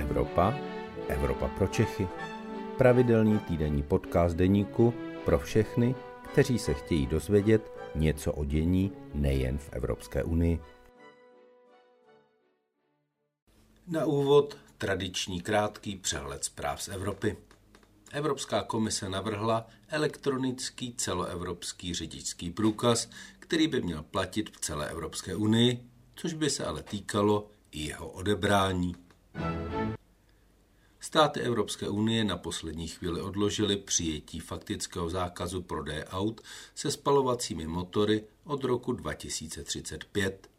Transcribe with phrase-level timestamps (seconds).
[0.00, 0.54] Evropa,
[1.08, 2.08] Evropa pro Čechy.
[2.78, 4.94] Pravidelný týdenní podcast deníku
[5.24, 5.94] pro všechny,
[6.32, 10.60] kteří se chtějí dozvědět něco o dění nejen v Evropské unii.
[13.86, 17.36] Na úvod tradiční krátký přehled zpráv z Evropy.
[18.12, 23.08] Evropská komise navrhla elektronický celoevropský řidičský průkaz,
[23.38, 28.08] který by měl platit v celé Evropské unii, což by se ale týkalo i jeho
[28.08, 28.94] odebrání.
[31.00, 36.40] Státy Evropské unie na poslední chvíli odložily přijetí faktického zákazu prodeje aut
[36.74, 40.50] se spalovacími motory od roku 2035.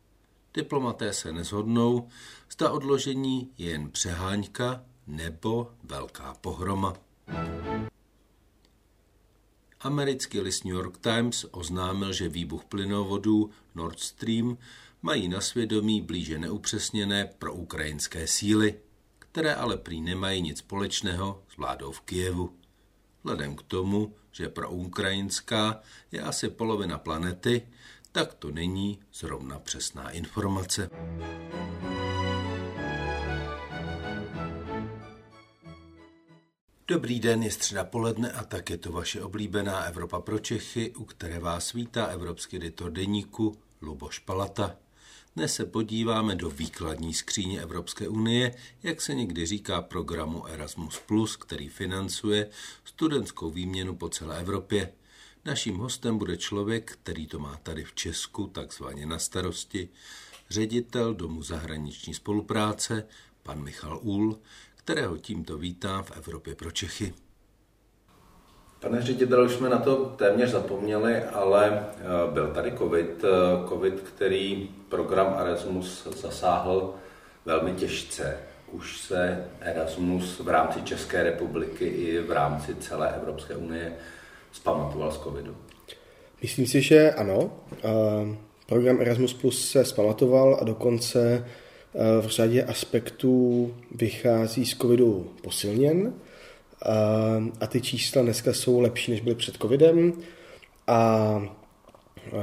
[0.53, 2.07] Diplomaté se nezhodnou,
[2.51, 6.93] zda odložení je jen přeháňka nebo velká pohroma.
[9.79, 14.57] Americký list New York Times oznámil, že výbuch plynovodů Nord Stream
[15.01, 18.75] mají na svědomí blíže neupřesněné pro ukrajinské síly,
[19.31, 22.55] které ale prý nemají nic společného s vládou v Kijevu.
[23.23, 25.79] Vzhledem k tomu, že pro ukrajinská
[26.11, 27.67] je asi polovina planety,
[28.11, 30.89] tak to není zrovna přesná informace.
[36.87, 41.05] Dobrý den, je středa poledne a tak je to vaše oblíbená Evropa pro Čechy, u
[41.05, 44.75] které vás vítá evropský editor deníku Luboš Palata.
[45.35, 51.01] Dnes se podíváme do výkladní skříně Evropské unie, jak se někdy říká programu Erasmus+,
[51.39, 52.49] který financuje
[52.85, 54.93] studentskou výměnu po celé Evropě.
[55.45, 59.89] Naším hostem bude člověk, který to má tady v Česku takzvaně na starosti,
[60.49, 63.07] ředitel Domu zahraniční spolupráce,
[63.43, 64.39] pan Michal Úl,
[64.75, 67.13] kterého tímto vítám v Evropě pro Čechy.
[68.81, 73.93] Pane ředitel, už jsme na to téměř zapomněli, ale eh, byl tady COVID, eh, COVID,
[73.93, 76.93] který program Erasmus zasáhl
[77.45, 78.37] velmi těžce.
[78.71, 83.93] Už se Erasmus v rámci České republiky i v rámci celé Evropské unie
[84.51, 85.55] zpamatoval z covidu.
[86.41, 87.51] Myslím si, že ano.
[87.73, 91.45] Eh, program Erasmus Plus se zpamatoval a dokonce
[92.21, 96.13] v řadě aspektů vychází z covidu posilněn.
[97.61, 100.13] A ty čísla dneska jsou lepší, než byly před covidem.
[100.87, 101.41] A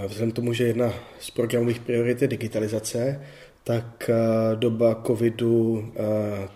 [0.07, 3.23] vzhledem k tomu, že jedna z programových priorit je digitalizace,
[3.65, 4.11] tak
[4.55, 5.93] doba covidu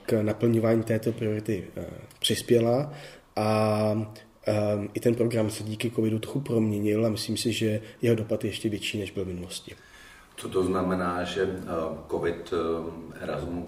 [0.06, 1.64] k naplňování této priority
[2.18, 2.92] přispěla
[3.36, 4.12] a
[4.94, 8.50] i ten program se díky covidu trochu proměnil a myslím si, že jeho dopad je
[8.50, 9.74] ještě větší, než byl v minulosti.
[10.36, 11.48] Co to znamená, že
[12.10, 12.54] covid
[13.20, 13.64] Erasmus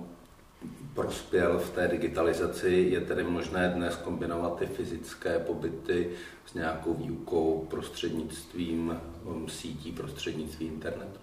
[0.95, 2.89] prospěl v té digitalizaci.
[2.91, 6.09] Je tedy možné dnes kombinovat ty fyzické pobyty
[6.47, 11.19] s nějakou výukou prostřednictvím um, sítí, prostřednictvím internetu?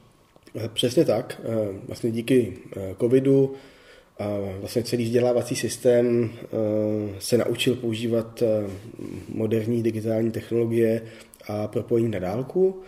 [0.56, 1.42] Eh, přesně tak.
[1.44, 3.54] Eh, vlastně díky eh, covidu
[4.60, 6.32] vlastně celý vzdělávací systém
[7.20, 8.44] se naučil používat
[9.30, 11.02] moderní digitální technologie
[11.48, 12.82] a propojení na dálku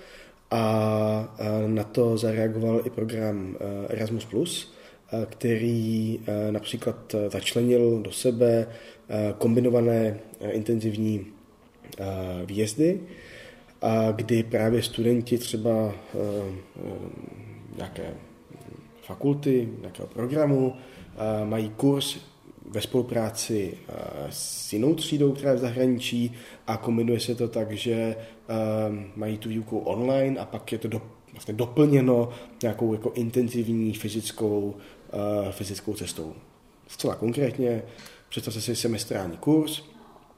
[0.51, 1.35] a
[1.67, 3.57] na to zareagoval i program
[3.89, 4.27] Erasmus+,
[5.25, 6.19] který
[6.51, 8.67] například začlenil do sebe
[9.37, 10.19] kombinované
[10.51, 11.25] intenzivní
[12.45, 12.99] výjezdy,
[14.15, 15.93] kdy právě studenti třeba
[17.77, 18.13] nějaké
[19.01, 20.73] fakulty, nějakého programu
[21.43, 22.17] mají kurz
[22.69, 23.77] ve spolupráci
[24.29, 26.33] s jinou třídou, která je v zahraničí
[26.67, 28.15] a kombinuje se to tak, že
[29.15, 31.01] mají tu výuku online a pak je to do,
[31.33, 32.29] vlastně doplněno
[32.61, 34.75] nějakou jako intenzivní fyzickou
[35.13, 36.33] Eh, fyzickou cestou.
[36.87, 37.83] Zcela konkrétně
[38.29, 39.81] představte si semestrální kurz,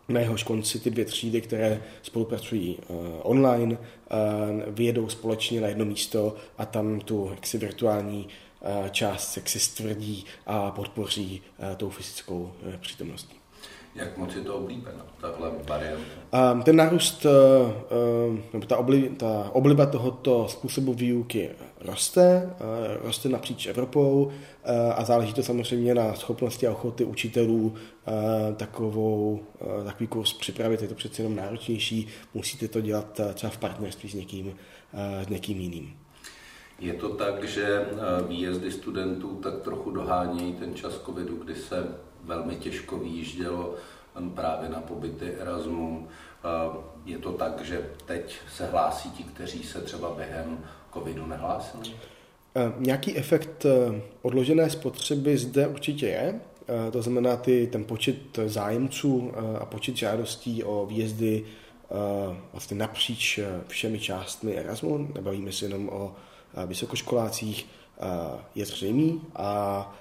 [0.10, 5.86] na jehož konci ty dvě třídy, které spolupracují uh, online, uh, vyjedou společně na jedno
[5.86, 12.52] místo a tam tu jaksi virtuální uh, část jaksi stvrdí a podpoří uh, tou fyzickou
[12.68, 13.36] uh, přítomností.
[13.96, 16.52] Jak moc je to oblíbeno, tahle varianta?
[16.54, 21.50] Um, ten nárůst, uh, nebo ta, obli, ta obliba tohoto způsobu výuky
[21.82, 22.50] roste,
[23.00, 24.32] uh, roste napříč Evropou uh,
[24.96, 30.82] a záleží to samozřejmě na schopnosti a ochoty učitelů uh, takovou, uh, takový kurz připravit.
[30.82, 34.54] Je to přece jenom náročnější, musíte to dělat třeba v partnerství s někým, uh,
[35.26, 36.05] s někým jiným.
[36.80, 37.86] Je to tak, že
[38.28, 41.88] výjezdy studentů tak trochu dohánějí ten čas covidu, kdy se
[42.24, 43.76] velmi těžko vyjíždělo
[44.36, 46.08] právě na pobyty Erasmu.
[47.06, 50.60] Je to tak, že teď se hlásí ti, kteří se třeba během
[50.94, 51.90] covidu nehlásili?
[52.56, 53.66] E, nějaký efekt
[54.22, 56.40] odložené spotřeby zde určitě je.
[56.92, 61.46] To znamená, ty, ten počet zájemců a počet žádostí o výjezdy
[62.52, 66.16] vlastně napříč všemi částmi Erasmu, nebavíme se jenom o
[66.66, 67.68] vysokoškolácích,
[68.56, 69.94] je zřejmý a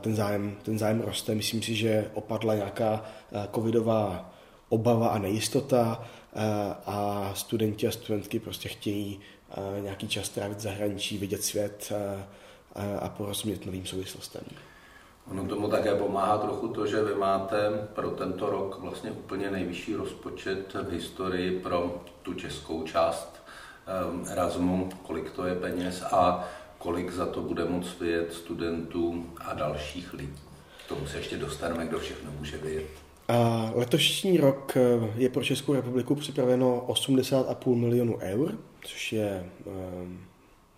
[0.00, 1.34] ten zájem, ten zájem roste.
[1.34, 3.04] Myslím si, že opadla nějaká
[3.54, 4.30] covidová
[4.68, 6.04] obava a nejistota
[6.86, 9.20] a studenti a studentky prostě chtějí
[9.80, 11.92] nějaký čas trávit zahraničí, vidět svět
[12.98, 14.42] a porozumět novým souvislostem.
[15.30, 19.94] Ono tomu také pomáhá trochu to, že vy máte pro tento rok vlastně úplně nejvyšší
[19.94, 23.42] rozpočet v historii pro tu českou část
[24.30, 26.48] Erasmu, kolik to je peněz a
[26.78, 30.38] kolik za to bude moct vyjet studentů a dalších lidí.
[30.84, 32.86] K tomu se ještě dostaneme, kdo všechno může vyjet.
[33.74, 40.20] Letošní rok eh, je pro Českou republiku připraveno 80,5 milionů eur, což je um,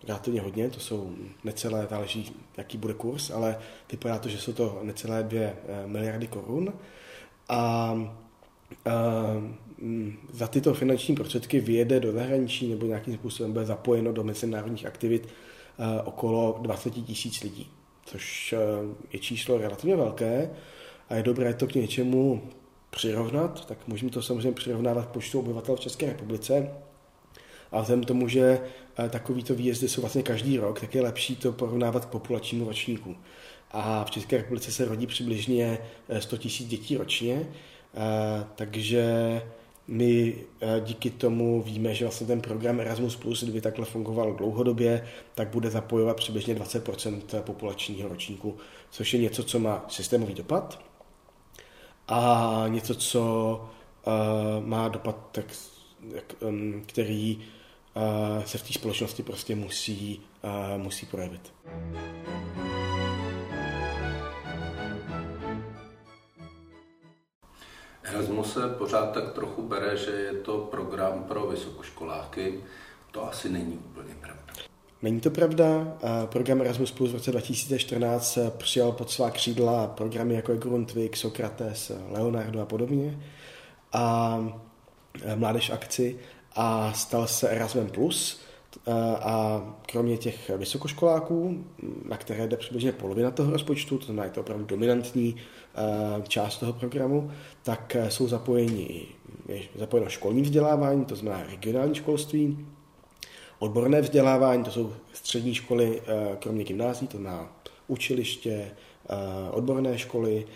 [0.07, 3.59] relativně hodně, to jsou necelé, záleží, jaký bude kurz, ale
[3.91, 5.53] vypadá to, že jsou to necelé 2 eh,
[5.85, 6.73] miliardy korun.
[7.49, 9.51] A uh,
[10.31, 15.23] za tyto finanční prostředky vyjede do zahraničí nebo nějakým způsobem bude zapojeno do mezinárodních aktivit
[15.25, 17.67] uh, okolo 20 tisíc lidí,
[18.05, 20.49] což uh, je číslo relativně velké
[21.09, 22.41] a je dobré to k něčemu
[22.89, 26.71] přirovnat, tak můžeme to samozřejmě přirovnávat počtu obyvatel v České republice.
[27.71, 28.59] A vzhledem tomu, že
[28.97, 33.15] eh, takovýto výjezdy jsou vlastně každý rok, tak je lepší to porovnávat k populačnímu ročníku.
[33.71, 35.77] A v České republice se rodí přibližně
[36.19, 37.47] 100 eh, 000 dětí ročně,
[37.95, 39.03] eh, takže
[39.91, 40.35] my
[40.79, 46.17] díky tomu víme, že vlastně ten program Erasmus+, kdyby takhle fungoval dlouhodobě, tak bude zapojovat
[46.17, 48.57] přibližně 20% populačního ročníku,
[48.91, 50.79] což je něco, co má systémový dopad
[52.07, 53.65] a něco, co
[54.59, 55.45] má dopad, tak,
[56.85, 57.39] který
[58.45, 60.21] se v té společnosti prostě musí,
[60.77, 61.53] musí projevit.
[68.13, 72.59] Erasmus se pořád tak trochu bere, že je to program pro vysokoškoláky.
[73.11, 74.39] To asi není úplně pravda.
[75.01, 75.97] Není to pravda.
[76.25, 81.91] Program Erasmus Plus v roce 2014 přijal pod svá křídla programy jako je Grundtvig, Sokrates,
[82.11, 83.19] Leonardo a podobně.
[83.93, 84.39] A
[85.35, 86.19] Mládež akci
[86.55, 88.41] a stal se Erasmus Plus
[89.19, 89.61] a
[89.91, 91.65] kromě těch vysokoškoláků,
[92.09, 95.35] na které jde přibližně polovina toho rozpočtu, to znamená, je to opravdu dominantní
[96.27, 97.31] část toho programu,
[97.63, 99.05] tak jsou zapojeni
[99.47, 102.65] je zapojeno školní vzdělávání, to znamená regionální školství,
[103.59, 106.01] odborné vzdělávání, to jsou střední školy,
[106.39, 107.53] kromě gymnází, to znamená
[107.87, 108.71] učiliště,
[109.51, 110.47] odborné školy,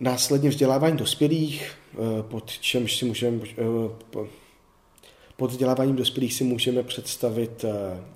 [0.00, 1.74] následně vzdělávání dospělých,
[2.22, 3.40] pod čemž si můžeme
[5.40, 7.70] pod vzděláváním dospělých si můžeme představit eh,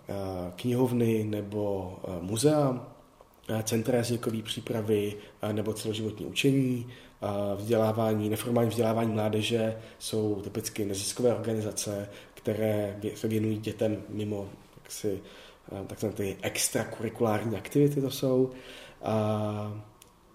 [0.08, 0.14] eh,
[0.56, 2.93] knihovny nebo eh, muzea,
[3.62, 5.14] centra jazykové přípravy
[5.52, 6.86] nebo celoživotní učení,
[7.56, 14.48] vzdělávání, neformální vzdělávání mládeže jsou typicky neziskové organizace, které se věnují dětem mimo
[14.82, 15.20] jaksi,
[15.86, 18.50] takzvané ty extrakurikulární aktivity to jsou.
[19.02, 19.82] A,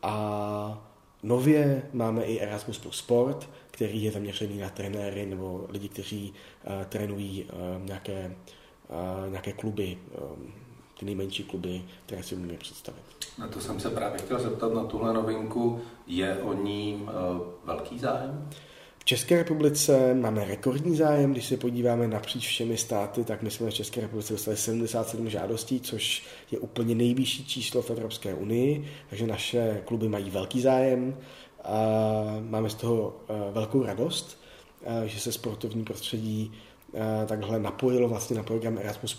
[0.01, 0.89] a
[1.23, 6.83] nově máme i Erasmus plus sport, který je zaměřený na trenéry nebo lidi, kteří uh,
[6.83, 8.35] trénují uh, nějaké,
[8.89, 9.97] uh, nějaké kluby,
[11.00, 13.01] ty nejmenší kluby, které si umíme představit.
[13.38, 15.81] Na to jsem se právě chtěl zeptat na tuhle novinku.
[16.07, 17.10] Je o ní uh,
[17.66, 18.50] velký zájem?
[19.00, 23.69] V České republice máme rekordní zájem, když se podíváme napříč všemi státy, tak my jsme
[23.69, 29.27] v České republice dostali 77 žádostí, což je úplně nejvyšší číslo v Evropské unii, takže
[29.27, 31.18] naše kluby mají velký zájem.
[31.63, 31.79] A
[32.41, 34.41] máme z toho e, velkou radost,
[34.84, 36.51] e, že se sportovní prostředí
[37.25, 39.18] takhle napojilo vlastně na program Erasmus+.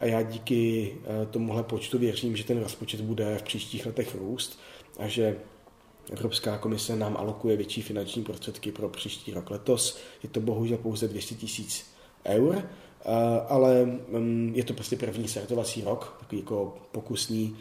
[0.00, 0.94] A já díky
[1.30, 4.60] tomuhle počtu věřím, že ten rozpočet bude v příštích letech růst
[4.98, 5.36] a že
[6.12, 9.50] Evropská komise nám alokuje větší finanční prostředky pro příští rok.
[9.50, 11.86] Letos je to bohužel pouze 200 tisíc
[12.24, 12.68] eur,
[13.48, 17.56] ale mm, je to prostě první startovací rok, takový jako pokusný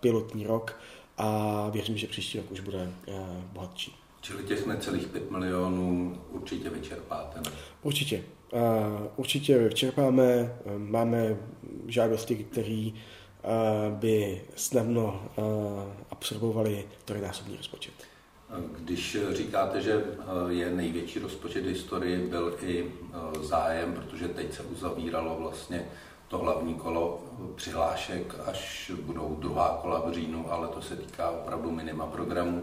[0.00, 0.80] pilotní rok
[1.18, 3.12] a věřím, že příští rok už bude eh,
[3.52, 3.94] bohatší.
[4.20, 7.40] Čili těch necelých 5 milionů určitě vyčerpáte?
[7.40, 7.56] Ne?
[7.82, 8.22] Určitě.
[9.16, 10.54] Určitě vyčerpáme.
[10.76, 11.36] Máme
[11.86, 12.90] žádosti, které
[13.90, 15.22] by snadno
[16.10, 17.94] absorbovali trojnásobný rozpočet.
[18.78, 20.04] Když říkáte, že
[20.48, 22.84] je největší rozpočet historii, byl i
[23.42, 25.84] zájem, protože teď se uzavíralo vlastně
[26.28, 27.20] to hlavní kolo
[27.54, 32.62] přihlášek, až budou druhá kola v říjnu, ale to se týká opravdu minima programu.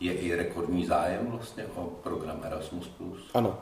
[0.00, 2.90] Je i rekordní zájem vlastně o program Erasmus+.
[3.34, 3.58] Ano,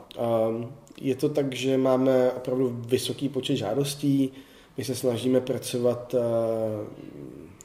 [0.49, 4.31] um, je to tak, že máme opravdu vysoký počet žádostí.
[4.77, 6.21] My se snažíme pracovat uh,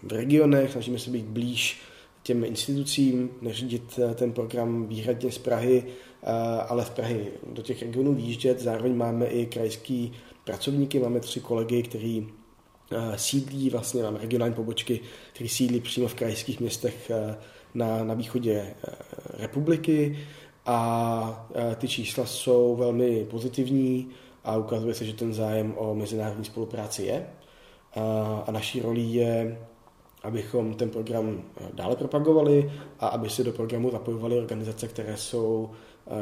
[0.02, 1.80] v regionech, snažíme se být blíž
[2.22, 6.30] těm institucím, neřídit uh, ten program výhradně z Prahy, uh,
[6.68, 8.60] ale v Prahy do těch regionů výjíždět.
[8.60, 10.12] Zároveň máme i krajský
[10.44, 10.98] pracovníky.
[10.98, 12.28] Máme tři kolegy, kteří
[13.16, 15.00] sídlí, vlastně máme regionální pobočky,
[15.32, 17.10] které sídlí přímo v krajských městech
[17.74, 18.74] na, na východě
[19.38, 20.18] republiky
[20.66, 24.08] a ty čísla jsou velmi pozitivní
[24.44, 27.26] a ukazuje se, že ten zájem o mezinárodní spolupráci je.
[28.46, 29.58] A naší roli je,
[30.22, 31.42] abychom ten program
[31.74, 35.70] dále propagovali a aby se do programu zapojovaly organizace, které jsou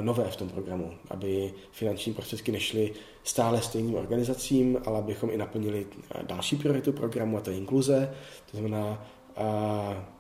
[0.01, 2.93] nové v tom programu, aby finanční prostředky nešly
[3.25, 5.87] stále stejným organizacím, ale abychom i naplnili
[6.27, 8.15] další prioritu programu, a to je inkluze.
[8.51, 9.07] To znamená,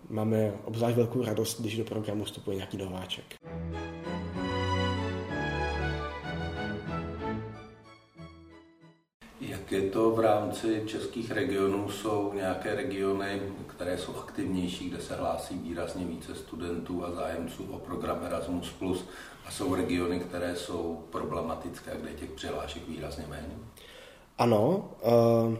[0.09, 3.25] máme obzvlášť velkou radost, když do programu vstupuje nějaký nováček.
[9.40, 11.90] Jak je to v rámci českých regionů?
[11.90, 17.79] Jsou nějaké regiony, které jsou aktivnější, kde se hlásí výrazně více studentů a zájemců o
[17.79, 18.75] program Erasmus+,
[19.47, 23.59] a jsou regiony, které jsou problematické, kde těch přihlášek výrazně méně?
[24.38, 25.57] Ano, uh,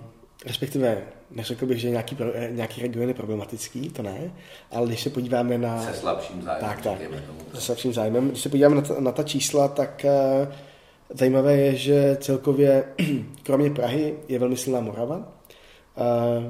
[0.47, 2.17] respektive neřekl bych, že nějaký,
[2.51, 4.33] nějaký region je problematický, to ne,
[4.71, 5.83] ale když se podíváme na...
[5.83, 6.71] Se slabším zájmem.
[6.71, 6.99] Tak, tak,
[7.55, 8.29] se slabším zájmem.
[8.29, 10.07] Když se podíváme na ta, na ta čísla, tak
[10.45, 10.53] uh,
[11.15, 12.85] Zajímavé je, že celkově
[13.43, 15.33] kromě Prahy je velmi silná Morava.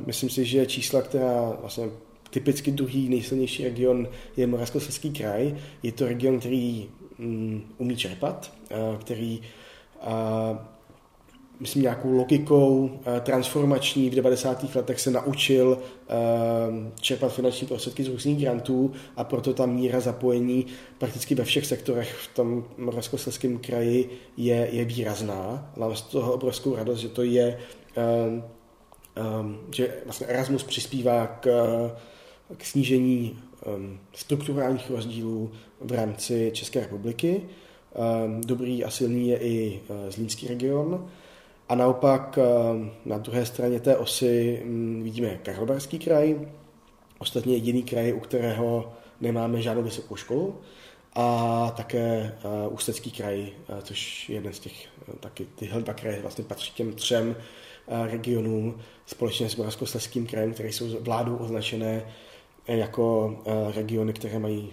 [0.06, 1.84] Myslím si, že čísla, která vlastně
[2.30, 5.56] typicky druhý nejsilnější region je Moravskoslezský kraj.
[5.82, 8.52] Je to region, který mm, umí čerpat,
[9.00, 9.40] který
[11.60, 14.74] myslím, nějakou logikou eh, transformační v 90.
[14.74, 16.14] letech se naučil eh,
[17.00, 20.66] čerpat finanční prostředky z různých grantů a proto ta míra zapojení
[20.98, 25.72] prakticky ve všech sektorech v tom Moravskoslezském kraji je, je výrazná.
[25.76, 27.58] Mám z toho obrovskou radost, že to je
[27.96, 28.42] eh,
[29.74, 31.50] že vlastně Erasmus přispívá k,
[32.56, 33.38] k snížení
[34.14, 35.50] strukturálních rozdílů
[35.80, 37.42] v rámci České republiky.
[38.46, 41.10] Dobrý a silný je i Zlínský region.
[41.70, 42.44] A naopak eh,
[43.04, 46.48] na druhé straně té osy mm, vidíme Karlovarský kraj,
[47.18, 50.60] ostatně jediný kraj, u kterého nemáme žádnou vysokou školu,
[51.14, 54.88] a také uh, Ústecký kraj, uh, což je jeden z těch,
[55.20, 57.36] taky tyhle dva kraje vlastně patří těm třem
[58.10, 62.02] regionům společně s Moravskoslezským krajem, které jsou vládou označené
[62.68, 63.36] jako
[63.74, 64.72] regiony, které mají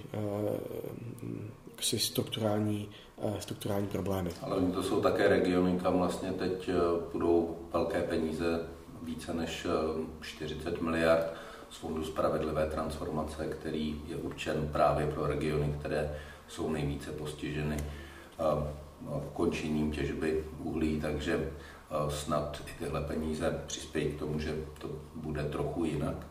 [1.79, 2.89] uh, strukturální
[3.21, 4.29] Eh, strukturální problémy.
[4.41, 6.69] Ale to jsou také regiony, kam vlastně teď
[7.11, 8.59] budou eh, velké peníze,
[9.03, 9.67] více než
[10.21, 11.33] 40 eh, miliard
[11.69, 16.15] z Fondu spravedlivé transformace, který je určen právě pro regiony, které
[16.47, 17.77] jsou nejvíce postiženy
[19.27, 21.51] ukončením těžby uhlí, takže
[22.09, 26.27] snad i tyhle peníze přispějí k tomu, že to bude trochu jinak.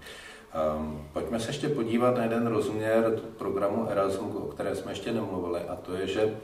[1.13, 5.77] Pojďme se ještě podívat na jeden rozměr programu Erasmus, o které jsme ještě nemluvili, a
[5.77, 6.37] to je, že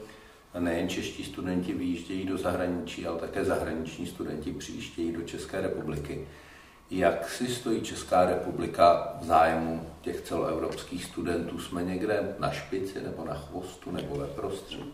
[0.59, 6.27] nejen čeští studenti vyjíždějí do zahraničí, ale také zahraniční studenti přijíždějí do České republiky.
[6.91, 11.59] Jak si stojí Česká republika v zájmu těch celoevropských studentů?
[11.59, 14.93] Jsme někde na špici nebo na chvostu nebo ve prostředí?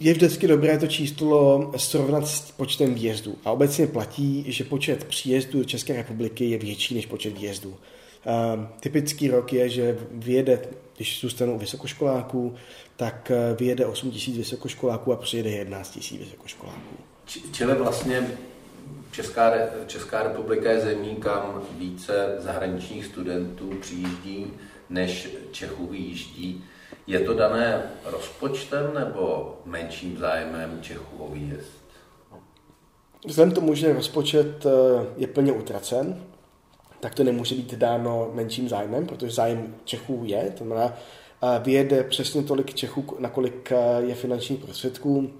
[0.00, 3.38] Je vždycky dobré to číslo srovnat s počtem výjezdů.
[3.44, 7.68] A obecně platí, že počet příjezdů do České republiky je větší než počet výjezdů.
[7.68, 10.62] Uh, typický rok je, že vyjede,
[10.96, 12.54] když zůstanou vysokoškoláků,
[12.96, 16.96] tak eh, vyjede 8 tisíc vysokoškoláků a přijede 11 tisíc vysokoškoláků.
[17.52, 18.30] Čili vlastně
[19.12, 19.52] Česká,
[19.86, 24.46] Česká republika je zemí, kam více zahraničních studentů přijíždí,
[24.90, 26.64] než Čechů vyjíždí.
[27.06, 31.82] Je to dané rozpočtem nebo menším zájmem Čechů o výjezd?
[33.26, 34.70] Vzhledem tomu, že rozpočet eh,
[35.16, 36.24] je plně utracen,
[37.00, 40.94] tak to nemůže být dáno menším zájmem, protože zájem Čechů je, to znamená,
[41.62, 45.30] vyjede přesně tolik Čechů, nakolik eh, je finančních prostředků.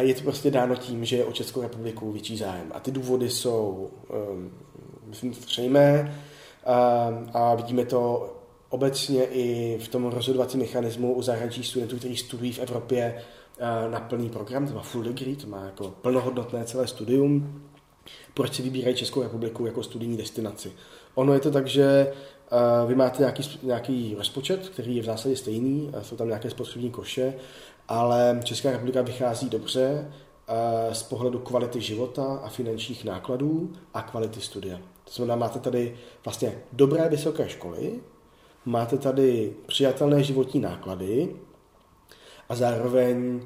[0.00, 2.72] Je to prostě dáno tím, že je o Českou republiku větší zájem.
[2.74, 4.52] A ty důvody jsou, ehm,
[5.06, 6.14] myslím, zřejmé
[7.34, 8.32] a vidíme to
[8.72, 13.14] obecně i v tom rozhodovacím mechanismu u zahraničních studentů, kteří studují v Evropě
[13.58, 17.62] eh, na plný program, to má full degree, to má jako plnohodnotné celé studium.
[18.34, 20.72] Proč si vybírají Českou republiku jako studijní destinaci?
[21.14, 22.12] Ono je to tak, že
[22.86, 27.34] vy máte nějaký, nějaký rozpočet, který je v zásadě stejný, jsou tam nějaké spotřební koše,
[27.88, 30.12] ale Česká republika vychází dobře
[30.92, 34.78] z pohledu kvality života a finančních nákladů a kvality studia.
[35.04, 38.00] To znamená, máte tady vlastně dobré vysoké školy,
[38.64, 41.36] máte tady přijatelné životní náklady
[42.48, 43.42] a zároveň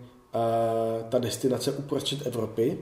[1.09, 2.79] ta destinace uprostřed Evropy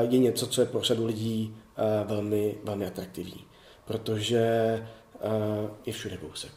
[0.00, 1.56] je něco, co je pro řadu lidí
[2.04, 3.44] velmi, velmi atraktivní.
[3.84, 4.38] Protože
[5.86, 6.52] je všude kousek.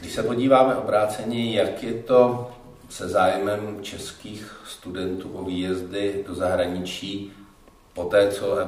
[0.00, 2.50] Když se podíváme obráceně, jak je to
[2.88, 7.32] se zájmem českých studentů o výjezdy do zahraničí
[7.94, 8.58] po té, co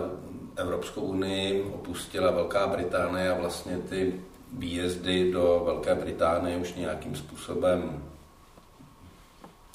[0.57, 4.21] Evropskou unii opustila Velká Británie a vlastně ty
[4.53, 8.03] výjezdy do Velké Británie už nějakým způsobem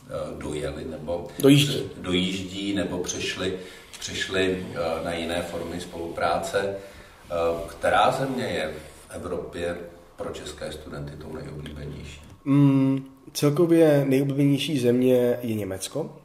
[0.07, 3.59] eh, dojeli nebo dojíždí, dojíždí nebo přešli,
[3.99, 6.75] přešli eh, na jiné formy spolupráce.
[7.31, 7.35] Eh,
[7.69, 8.73] která země je
[9.07, 9.77] v Evropě
[10.15, 12.21] pro české studenty tou nejoblíbenější?
[12.45, 16.19] Mm, celkově nejoblíbenější země je Německo,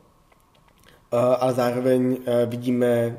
[1.38, 2.16] ale zároveň
[2.47, 3.18] vidíme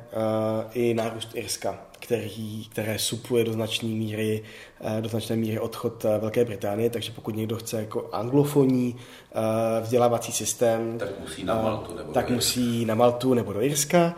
[0.73, 4.43] i nárůst Irska který, které supluje do značné míry,
[4.81, 9.81] eh, do značné míry odchod eh, Velké Británie, takže pokud někdo chce jako anglofonní eh,
[9.81, 14.15] vzdělávací systém, tak musí na Maltu nebo tak do musí na Maltu nebo do Irska,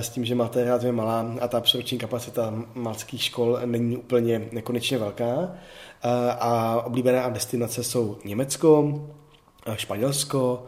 [0.00, 4.48] s tím, že Malta je relativně malá a ta absorpční kapacita maltských škol není úplně
[4.52, 5.52] nekonečně velká.
[6.40, 9.00] A oblíbené destinace jsou Německo,
[9.76, 10.66] Španělsko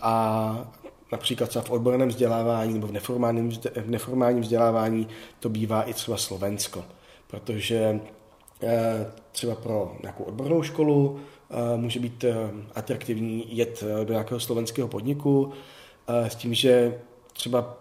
[0.00, 0.72] a
[1.12, 5.08] například třeba v odborném vzdělávání nebo v neformálním, v neformálním vzdělávání
[5.40, 6.84] to bývá i třeba Slovensko,
[7.26, 8.00] protože
[8.62, 12.34] eh, třeba pro nějakou odbornou školu eh, může být eh,
[12.74, 15.52] atraktivní jet do nějakého slovenského podniku
[16.28, 17.00] s tím, že
[17.32, 17.76] třeba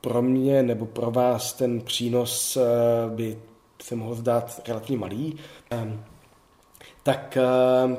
[0.00, 2.58] pro mě nebo pro vás ten přínos
[3.08, 3.38] by
[3.82, 5.36] se mohl zdát relativně malý,
[7.02, 7.38] tak,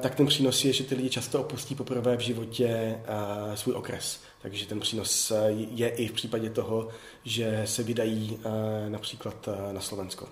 [0.01, 2.99] tak ten přínos je, že ty lidi často opustí poprvé v životě
[3.55, 4.19] svůj okres.
[4.45, 6.87] Takže ten přínos eh, je i v případě toho,
[7.23, 10.27] že se vydají eh, například eh, na Slovensko.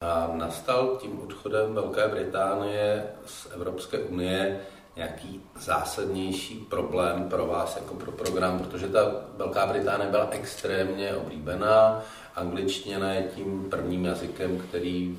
[0.00, 4.60] A nastal tím odchodem Velké Británie z Evropské unie
[4.96, 9.00] nějaký zásadnější problém pro vás jako pro program, protože ta
[9.36, 12.02] Velká Británie byla extrémně oblíbená.
[12.34, 15.18] Angličtina je tím prvním jazykem, který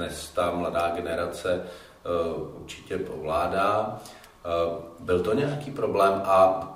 [0.00, 4.00] dnes ta mladá generace eh, určitě povládá.
[4.44, 6.68] Eh, byl to nějaký problém a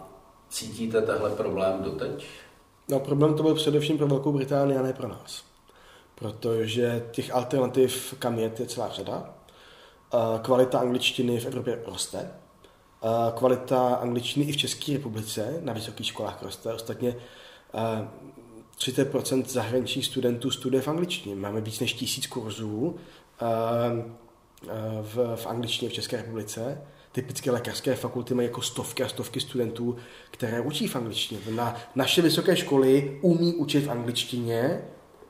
[0.48, 2.26] cítíte tehle problém doteď?
[2.88, 5.44] No problém to byl především pro Velkou Británii a ne pro nás.
[6.14, 9.34] Protože těch alternativ, kam jet, je celá řada.
[10.14, 12.30] Eh, kvalita angličtiny v Evropě roste.
[13.34, 16.72] Kvalita angličtiny i v České republice na vysokých školách roste.
[16.72, 17.16] Ostatně
[18.78, 21.34] 30% zahraničních studentů studuje v angličtině.
[21.34, 22.96] Máme víc než tisíc kurzů
[25.02, 26.80] v, v angličtině v České republice.
[27.12, 29.96] Typické lékařské fakulty mají jako stovky a stovky studentů,
[30.30, 31.40] které učí v angličtině.
[31.50, 34.82] Na naše vysoké školy umí učit v angličtině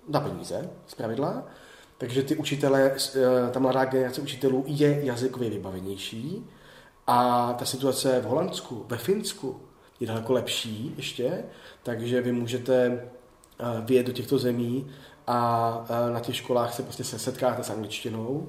[0.09, 1.47] na peníze, z pravidla.
[1.99, 6.47] Takže ty učitele, eh, ta mladá generace učitelů je jazykově vybavenější.
[7.07, 9.61] A ta situace v Holandsku, ve Finsku
[10.01, 11.45] je daleko lepší ještě,
[11.83, 13.09] takže vy můžete
[13.85, 14.87] vyjet do těchto zemí
[15.27, 18.49] a na těch školách se prostě se setkáte s angličtinou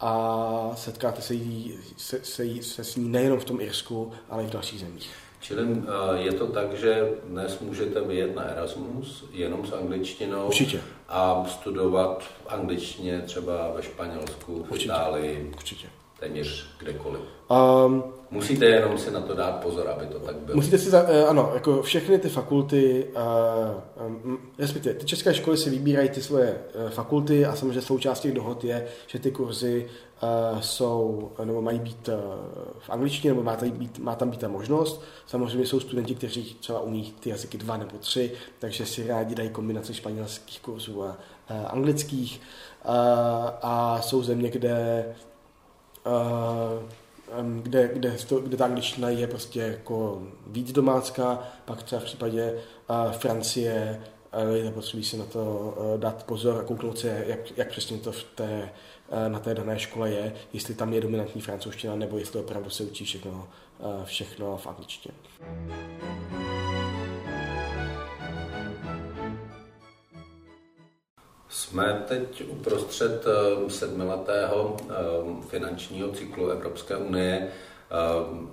[0.00, 4.42] a setkáte se, jí, se, se, jí, se s ní nejenom v tom Irsku, ale
[4.42, 5.10] i v dalších zemích.
[5.40, 5.62] Čili
[6.14, 10.80] je to tak, že dnes můžete vyjet na Erasmus jenom s angličtinou Určitě.
[11.08, 14.84] a studovat v angličtině třeba ve Španělsku, v Určitě.
[14.84, 15.88] Itálii, Určitě.
[16.20, 17.20] téměř kdekoliv.
[17.50, 20.56] Um, Musíte jenom si na to dát pozor, aby to tak bylo.
[20.56, 23.06] Musíte si, za, eh, ano, jako všechny ty fakulty,
[24.06, 28.86] uh, respektive ty české školy si vybírají ty svoje fakulty a samozřejmě součástí dohod je,
[29.06, 29.88] že ty kurzy
[30.60, 32.08] jsou, nebo mají být
[32.78, 35.02] v angličtině, nebo má, tady být, má tam být ta možnost.
[35.26, 39.50] Samozřejmě jsou studenti, kteří třeba umí ty jazyky dva nebo tři, takže si rádi dají
[39.50, 41.16] kombinaci španělských kurzů a
[41.66, 42.40] anglických.
[43.62, 45.04] A jsou země, kde
[47.62, 52.54] kde, kde, kde ta angličtina je prostě jako víc domácká, pak třeba v případě
[52.90, 54.00] uh, Francie
[54.48, 57.98] uh, je potřeba si na to uh, dát pozor a kouknout se, jak, jak přesně
[57.98, 58.70] to v té,
[59.08, 62.82] uh, na té dané škole je, jestli tam je dominantní francouzština, nebo jestli opravdu se
[62.82, 65.14] učí všechno, uh, všechno v angličtině.
[71.52, 74.94] Jsme teď uprostřed eh, sedmiletého eh,
[75.48, 78.48] finančního cyklu Evropské unie, eh,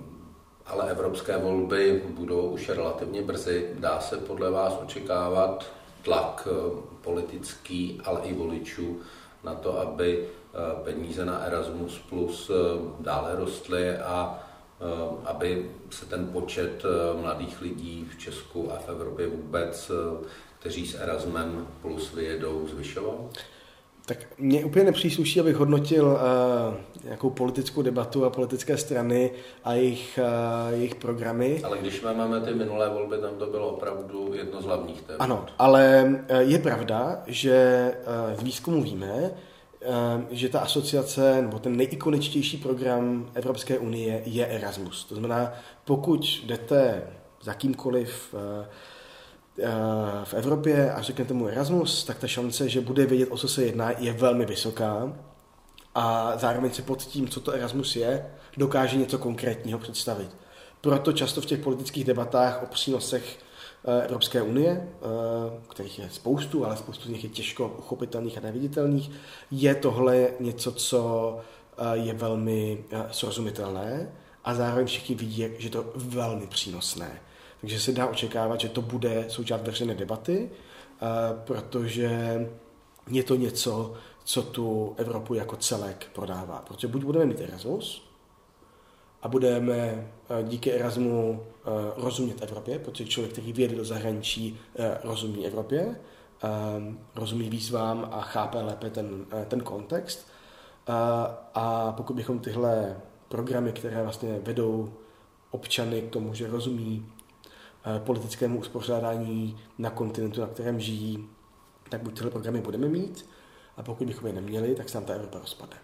[0.66, 3.70] ale evropské volby budou už relativně brzy.
[3.74, 5.66] Dá se podle vás očekávat
[6.02, 6.48] tlak
[7.00, 9.00] politický, ale i voličů
[9.44, 10.28] na to, aby
[10.84, 12.50] peníze na Erasmus Plus
[13.00, 14.38] dále rostly a
[15.24, 16.82] aby se ten počet
[17.20, 19.90] mladých lidí v Česku a v Evropě vůbec
[20.60, 23.28] kteří s Erasmem plus vyjedou, zvyšoval?
[24.06, 29.30] Tak mě úplně nepřísluší, abych hodnotil uh, nějakou politickou debatu a politické strany
[29.64, 31.60] a jejich, uh, jejich programy.
[31.64, 35.24] Ale když máme ty minulé volby, tam to bylo opravdu jedno z hlavních témat.
[35.24, 37.92] Ano, ale je pravda, že
[38.30, 39.30] uh, z výzkumu víme,
[40.30, 45.04] že ta asociace, nebo ten nejikoničtější program Evropské unie je Erasmus.
[45.04, 45.52] To znamená,
[45.84, 47.02] pokud jdete
[47.42, 48.66] za kýmkoliv uh, Eh,
[50.24, 53.64] v Evropě a řeknete mu Erasmus, tak ta šance, že bude vědět, o co se
[53.64, 55.12] jedná, je velmi vysoká.
[55.94, 60.36] A zároveň se pod tím, co to Erasmus je, dokáže něco konkrétního představit.
[60.80, 63.38] Proto často v těch politických debatách o přínosech
[63.84, 68.40] eh, Evropské unie, eh, kterých je spoustu, ale spoustu z nich je těžko uchopitelných a
[68.40, 69.10] neviditelných,
[69.50, 71.38] je tohle něco, co
[71.92, 74.12] je velmi srozumitelné
[74.44, 77.20] a zároveň všichni vidí, že je to velmi přínosné.
[77.60, 81.06] Takže se dá očekávat, že to bude součást veřejné debaty, eh,
[81.44, 82.10] protože
[83.10, 83.94] je to něco,
[84.24, 86.64] co tu Evropu jako celek prodává.
[86.68, 88.10] Protože buď budeme mít Erasmus
[89.22, 94.58] a budeme eh, díky Erasmu eh, rozumět Evropě, protože člověk, který vyjede do zahraničí,
[95.04, 96.00] rozumí Evropě,
[97.14, 100.28] rozumí výzvám a chápe lépe ten, ten kontext.
[101.54, 102.96] A pokud bychom tyhle
[103.28, 104.92] programy, které vlastně vedou
[105.50, 107.06] občany k tomu, že rozumí
[107.98, 111.28] politickému uspořádání na kontinentu, na kterém žijí,
[111.88, 113.26] tak buď tyhle programy budeme mít,
[113.76, 115.76] a pokud bychom je neměli, tak se nám ta Evropa rozpadne.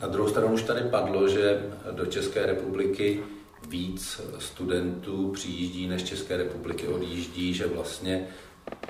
[0.00, 3.22] Na druhou stranu už tady padlo, že do České republiky
[3.68, 8.28] víc studentů přijíždí, než České republiky odjíždí, že vlastně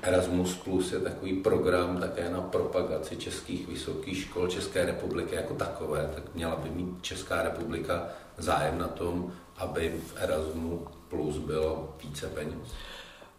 [0.03, 6.11] Erasmus Plus je takový program také na propagaci českých vysokých škol České republiky jako takové,
[6.15, 12.27] tak měla by mít Česká republika zájem na tom, aby v Erasmu plus bylo více
[12.27, 12.75] peněz?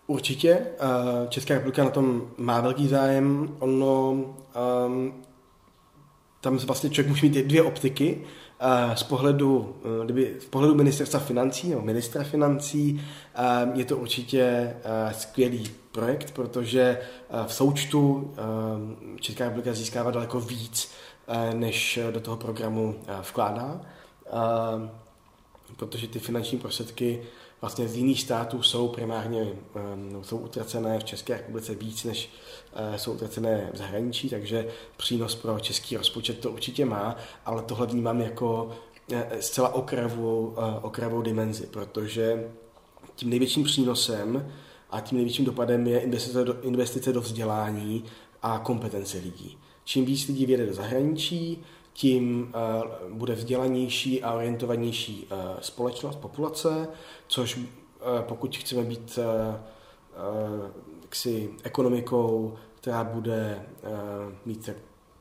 [0.08, 0.50] Určitě.
[0.50, 3.56] Eh, Česká republika na tom má velký zájem.
[3.60, 5.14] Ono, um,
[6.42, 8.22] tam vlastně člověk může mít dvě optiky.
[8.60, 13.02] Eh, z pohledu, eh, kdyby, z pohledu ministerstva financí nebo ministra financí
[13.74, 14.76] je to určitě
[15.12, 17.00] skvělý projekt, protože
[17.48, 18.34] v součtu
[19.20, 20.92] Česká republika získává daleko víc,
[21.54, 23.82] než do toho programu vkládá,
[25.78, 27.22] protože ty finanční prostředky
[27.62, 32.30] vlastně z jiných států jsou primárně um, jsou utracené v České republice víc, než
[32.90, 37.88] uh, jsou utracené v zahraničí, takže přínos pro český rozpočet to určitě má, ale tohle
[37.88, 38.72] vnímám jako
[39.12, 42.52] uh, zcela okrajovou, uh, okrajovou dimenzi, protože
[43.16, 44.52] tím největším přínosem
[44.92, 48.04] a tím největším dopadem je investice do, investice do vzdělání
[48.42, 49.58] a kompetence lidí.
[49.84, 51.64] Čím víc lidí vyjede do zahraničí,
[51.96, 52.54] tím
[53.08, 56.88] uh, bude vzdělanější a orientovanější uh, společnost, populace,
[57.28, 57.64] což uh,
[58.22, 59.20] pokud chceme být
[61.10, 63.66] ksi ekonomikou, která bude
[64.46, 64.70] mít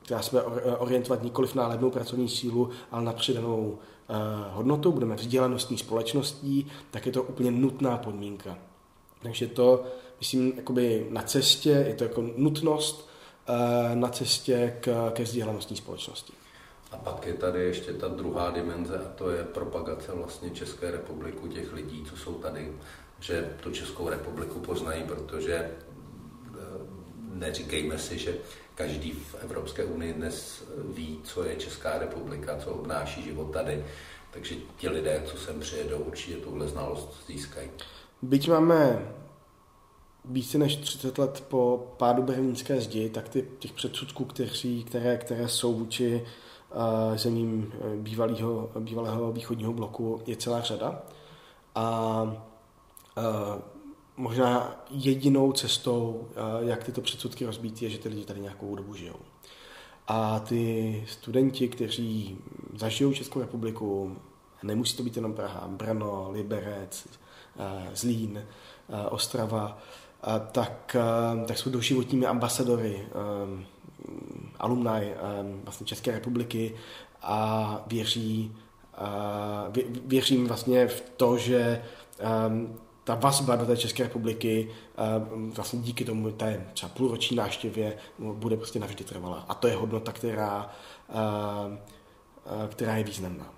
[0.01, 0.43] která se bude
[0.77, 3.79] orientovat nikoliv na levnou pracovní sílu, ale na přidanou
[4.51, 8.57] hodnotu, budeme vzdělanostní společností, tak je to úplně nutná podmínka.
[9.23, 9.83] Takže to,
[10.19, 13.09] myslím, jakoby na cestě, je to jako nutnost
[13.93, 16.33] na cestě k, ke vzdělanostní společnosti.
[16.91, 21.47] A pak je tady ještě ta druhá dimenze a to je propagace vlastně České republiku
[21.47, 22.71] těch lidí, co jsou tady,
[23.19, 25.71] že tu Českou republiku poznají, protože eh,
[27.33, 28.37] neříkejme si, že
[28.75, 33.85] každý v Evropské unii dnes ví, co je Česká republika, co obnáší život tady.
[34.31, 37.69] Takže ti lidé, co sem přijedou, určitě tuhle znalost získají.
[38.21, 39.11] Byť máme
[40.25, 45.47] více než 30 let po pádu berlínské zdi, tak ty, těch předsudků, kteří, které, které
[45.47, 46.25] jsou vůči
[47.15, 51.01] zemím eh, bývalého, bývalého východního bloku je celá řada.
[51.75, 52.23] A
[53.17, 53.61] eh,
[54.17, 58.93] možná jedinou cestou, eh, jak tyto předsudky rozbít, je, že ty lidi tady nějakou dobu
[58.93, 59.15] žijou.
[60.07, 62.37] A ty studenti, kteří
[62.75, 64.17] zažijou Českou republiku,
[64.63, 67.07] nemusí to být jenom Praha, Brno, Liberec,
[67.93, 68.45] Zlín,
[69.09, 69.77] Ostrava,
[70.51, 70.95] tak,
[71.47, 73.07] tak jsou doživotními ambasadory
[74.59, 75.13] alumni
[75.63, 76.75] vlastně České republiky
[77.21, 78.55] a věří,
[80.05, 81.83] věřím vlastně v to, že
[83.03, 84.71] ta vazba do té České republiky
[85.55, 89.45] vlastně díky tomu té třeba půlroční návštěvě bude prostě navždy trvalá.
[89.47, 90.71] A to je hodnota, která,
[92.69, 93.53] která je významná.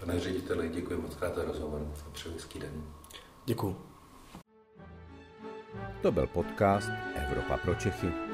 [0.00, 2.84] Pane řediteli, děkuji moc krát za rozhovor a přeji den.
[3.44, 3.76] Děkuji.
[6.02, 8.33] To byl podcast Evropa pro Čechy.